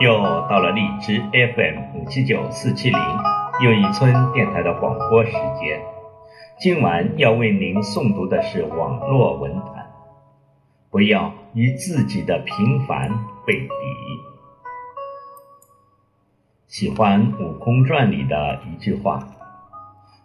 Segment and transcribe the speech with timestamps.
[0.00, 2.98] 又到了荔枝 FM 五七九四七零
[3.64, 5.80] 又一村电台的广播时间。
[6.60, 9.90] 今晚要为您诵读的是网络文坛。
[10.88, 13.10] 不要与自己的平凡
[13.48, 13.68] 为敌。
[16.68, 19.18] 喜欢《悟空传》里的一句话：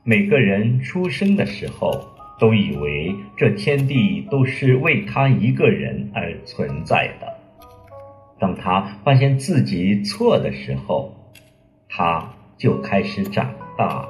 [0.04, 2.00] 每个人出生的时候，
[2.40, 7.40] 都以为这天地都是为他一个人而存在的。
[8.44, 11.14] 当他发现自己错的时候，
[11.88, 14.10] 他就开始长大了。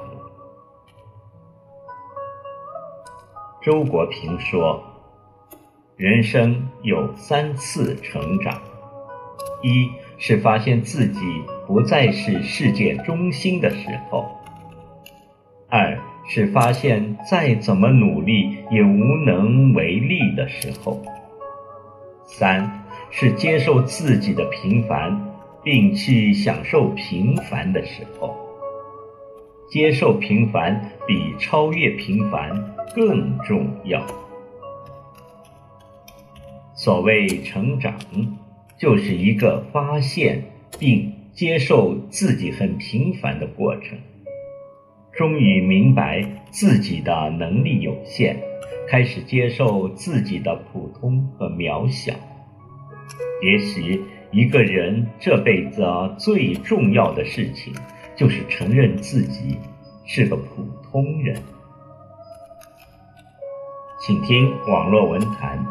[3.62, 4.82] 周国平说
[5.96, 8.60] ：“人生有三次成长，
[9.62, 11.20] 一是发现自己
[11.68, 14.24] 不再是世界中心的时候；
[15.68, 21.00] 二是发现再怎么努力也无能为力的时候；
[22.24, 22.68] 三。”
[23.16, 25.16] 是接受自己的平凡，
[25.62, 28.34] 并去享受平凡的时候。
[29.70, 34.04] 接受平凡比超越平凡更重要。
[36.74, 37.96] 所谓成长，
[38.76, 40.42] 就是一个发现
[40.76, 43.96] 并接受自己很平凡的过程。
[45.12, 46.20] 终于明白
[46.50, 48.36] 自己的能力有限，
[48.88, 52.12] 开始接受自己的普通和渺小。
[53.42, 55.82] 也许一个人这辈子
[56.18, 57.74] 最重要的事情，
[58.16, 59.58] 就是承认自己
[60.04, 61.36] 是个普通人。
[64.00, 65.64] 请听网络文坛，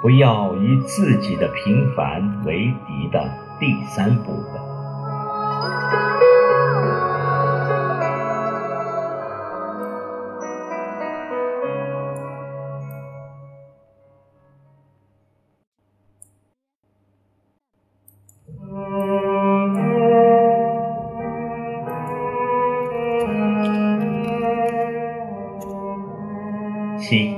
[0.00, 4.71] 不要与自己的平凡为敌的第三部分。
[27.02, 27.34] 七，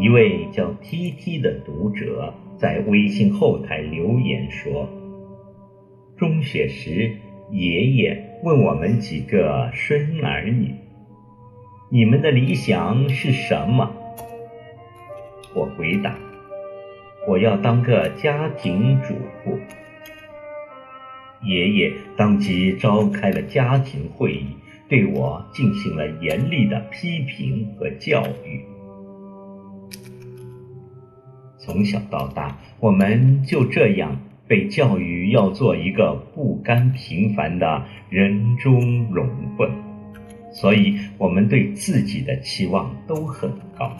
[0.00, 4.88] 一位叫 T T 的读者在微信后台留言说
[6.18, 7.12] ：“中学时，
[7.52, 10.74] 爷爷问我们几个孙儿女，
[11.88, 13.88] 你们的理想是什么？
[15.54, 16.16] 我回答，
[17.28, 19.14] 我要当个家庭主
[19.44, 19.56] 妇。
[21.44, 24.56] 爷爷当即召开了家庭会议。”
[24.92, 28.60] 对我进行了严厉的批评和教育。
[31.56, 34.14] 从小到大，我们就这样
[34.46, 39.26] 被教育要做一个不甘平凡的人中龙
[39.56, 39.70] 凤，
[40.52, 43.90] 所以我们对自己的期望都很高。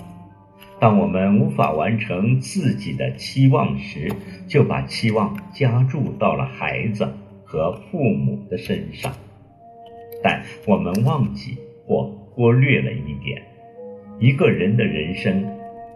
[0.79, 4.13] 当我们无法完成自己的期望时，
[4.47, 7.11] 就把期望加注到了孩子
[7.45, 9.11] 和父母的身上。
[10.23, 13.43] 但我们忘记或忽略了一点：
[14.19, 15.45] 一个人的人生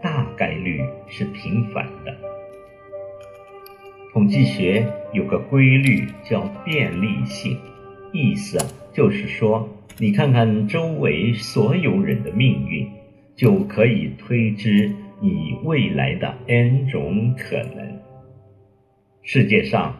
[0.01, 2.15] 大概率是平凡的。
[4.13, 7.57] 统计学有个规律叫便利性，
[8.11, 8.57] 意思
[8.91, 12.89] 就是说，你看看周围所有人的命运，
[13.35, 17.99] 就可以推知你未来的 N 种可能。
[19.21, 19.95] 世界上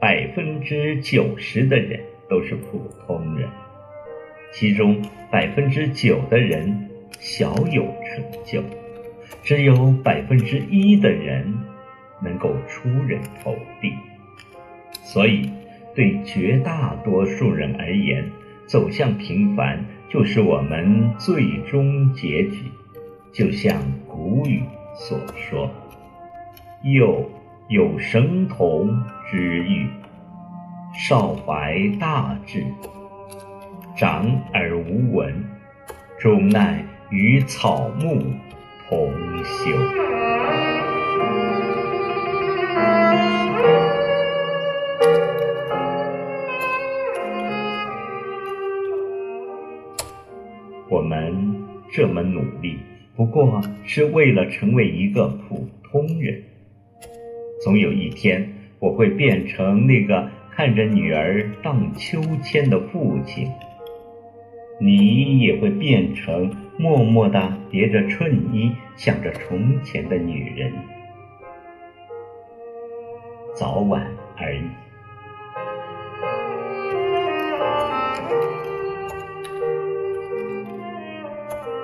[0.00, 3.48] 百分之九十的人都是普通人。
[4.52, 5.00] 其中
[5.30, 6.88] 百分之九的人
[7.18, 8.62] 小有成就，
[9.42, 11.54] 只有百分之一的人
[12.22, 13.92] 能够出人头地。
[15.02, 15.50] 所以，
[15.94, 18.24] 对绝大多数人而言，
[18.66, 22.64] 走向平凡就是我们最终结局。
[23.32, 24.62] 就像古语
[24.94, 25.70] 所说
[26.82, 27.30] ：“幼
[27.68, 29.86] 有神童之誉，
[30.92, 32.64] 少怀大志。”
[33.96, 35.44] 长而无闻，
[36.18, 38.22] 终奈与草木
[38.88, 39.12] 同
[39.44, 39.76] 修。
[50.88, 51.54] 我们
[51.92, 52.78] 这么努力，
[53.14, 56.42] 不过是为了成为一个普通人。
[57.62, 63.50] 总有一天，我会变成那个看着女儿荡秋千的父亲。
[64.82, 70.72] 你也会变成默默地叠着衬衣想着从前的女人，
[73.54, 74.06] 早晚
[74.38, 74.62] 而已。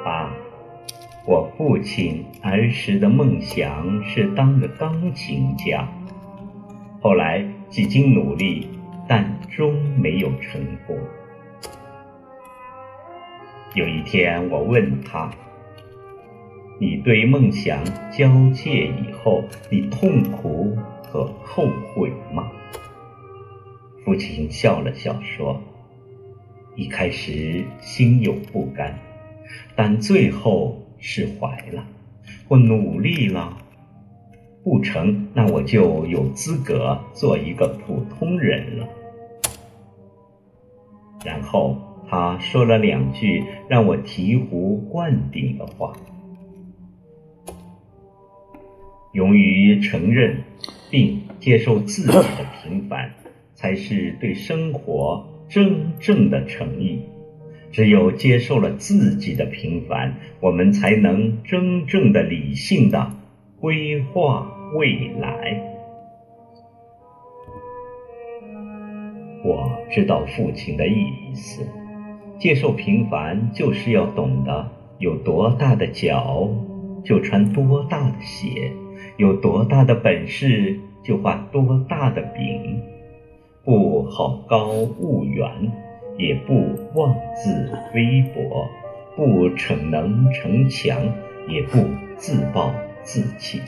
[0.03, 0.33] 八，
[1.27, 5.87] 我父亲儿时的梦想是当个钢琴家，
[7.03, 8.67] 后来几经努力，
[9.07, 9.37] 但。
[9.57, 10.99] 终没有成功。
[13.77, 15.31] 有一天，我问他
[16.81, 22.51] ：“你对梦想交界以后，你痛苦和后悔吗？”
[24.03, 25.61] 父亲笑了笑说
[26.75, 28.99] ：“一开始心有不甘，
[29.75, 31.87] 但最后释怀了。
[32.49, 33.59] 我努力了，
[34.65, 38.89] 不成，那我就有资格做一个普通人了。”
[41.23, 41.77] 然后。
[42.09, 45.93] 他说了两句让我醍醐灌顶的话：
[49.13, 50.45] 勇于承认
[50.91, 52.23] 并接受自己的
[52.63, 53.11] 平凡，
[53.55, 57.01] 才是对生活真正的诚意。
[57.73, 63.11] 只有接受了自己的平凡，我们才能真正的理性的
[63.61, 65.61] 规划未来。
[69.45, 71.67] 我知道父亲的意思。
[72.39, 74.69] 接受平凡，就是要懂得
[74.99, 76.49] 有多大的脚
[77.05, 78.73] 就穿多大的鞋，
[79.17, 82.81] 有多大的本事就画多大的饼，
[83.65, 85.51] 不好高骛远，
[86.19, 86.55] 也不
[86.95, 88.69] 妄自菲薄，
[89.17, 91.01] 不逞能逞强，
[91.49, 91.79] 也不
[92.17, 92.73] 自暴
[93.03, 93.61] 自弃。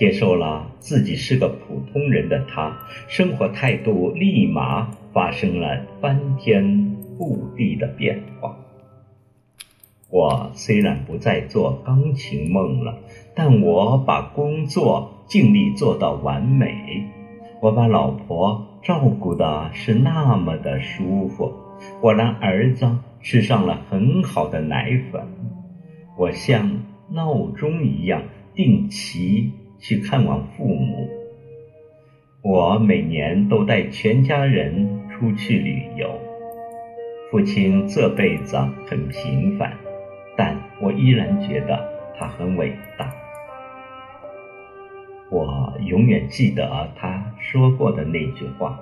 [0.00, 2.74] 接受了自己是个普通人的他，
[3.06, 8.56] 生活态度立马发生了翻天覆地的变化。
[10.08, 12.98] 我虽然不再做钢琴梦了，
[13.34, 17.04] 但我把工作尽力做到完美。
[17.60, 21.52] 我把老婆照顾的是那么的舒服，
[22.00, 25.22] 我让儿子吃上了很好的奶粉。
[26.16, 28.22] 我像闹钟一样
[28.54, 29.52] 定期。
[29.80, 31.08] 去看望父母。
[32.42, 36.08] 我每年都带全家人出去旅游。
[37.30, 38.56] 父亲这辈子
[38.86, 39.72] 很平凡，
[40.36, 41.78] 但我依然觉得
[42.18, 43.12] 他很伟大。
[45.30, 48.80] 我永远记得他说过的那句话：“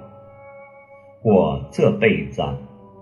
[1.22, 2.42] 我这辈子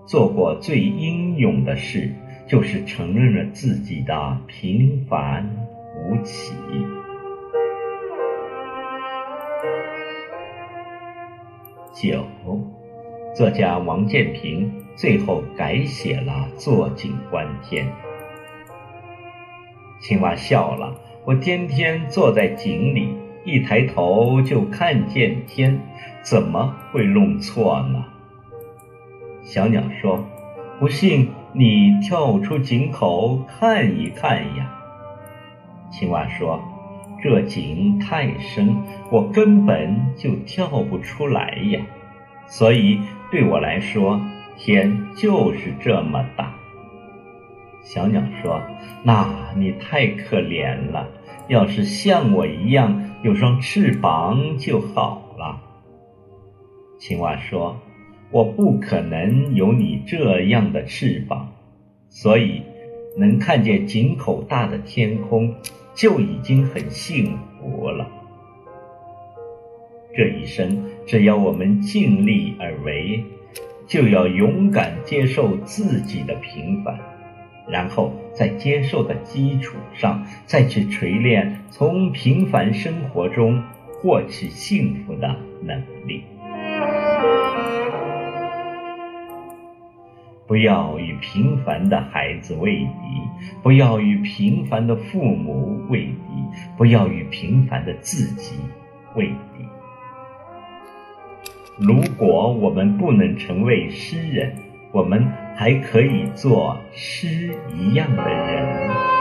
[0.05, 2.11] 做过最英勇的事，
[2.45, 5.49] 就是承认了自己的平凡
[5.95, 6.53] 无奇。”
[11.99, 12.23] 九，
[13.35, 17.87] 作家王建平最后改写了“坐井观天”。
[19.99, 20.93] 青蛙笑了，
[21.25, 25.81] 我天天坐在井里，一抬头就看见天，
[26.21, 28.05] 怎么会弄错呢？
[29.41, 30.23] 小鸟说
[30.79, 34.71] ：“不信你跳出井口看一看呀。”
[35.89, 36.61] 青蛙说。
[37.21, 38.75] 这井太深，
[39.11, 41.81] 我根本就跳不出来呀。
[42.45, 42.99] 所以
[43.31, 44.21] 对我来说，
[44.57, 46.53] 天就是这么大。
[47.83, 48.61] 小鸟说
[49.03, 51.09] ：“那你太可怜了，
[51.47, 55.61] 要是像我一样有双翅膀就好了。”
[56.99, 57.79] 青蛙说
[58.31, 61.49] ：“我不可能有你这样的翅膀，
[62.09, 62.61] 所以
[63.17, 65.55] 能看见井口大的天空。”
[65.97, 68.07] 就已经很幸福了。
[70.15, 73.25] 这一生，只要我们尽力而为，
[73.87, 76.99] 就要勇敢接受自己的平凡，
[77.67, 83.59] 然后在接受的基础上，再去锤炼从平凡生活中
[83.99, 86.23] 获取幸福的能力。
[90.45, 92.87] 不要与平凡的孩子为敌，
[93.67, 96.15] 不要与平凡的父母为敌，
[96.77, 98.55] 不要与平凡的自己
[99.13, 99.65] 为敌。
[101.77, 104.55] 如果我们不能成为诗人，
[104.93, 105.21] 我们
[105.53, 109.16] 还可以做诗一样的人。